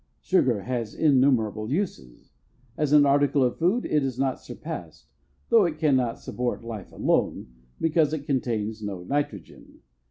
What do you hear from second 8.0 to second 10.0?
it contains no nitrogen.